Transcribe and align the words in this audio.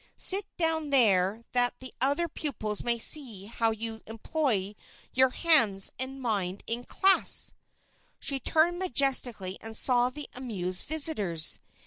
Sit 0.17 0.47
down 0.57 0.89
there 0.89 1.43
that 1.51 1.75
the 1.79 1.93
other 2.01 2.27
pupils 2.27 2.83
may 2.83 2.97
see 2.97 3.45
how 3.45 3.69
you 3.69 4.01
employ 4.07 4.73
your 5.13 5.29
hands 5.29 5.91
and 5.99 6.19
mind 6.19 6.63
in 6.65 6.85
class" 6.85 7.53
She 8.19 8.39
turned 8.39 8.79
majestically 8.79 9.59
and 9.61 9.77
saw 9.77 10.09
the 10.09 10.27
amused 10.33 10.87
visitors. 10.87 11.59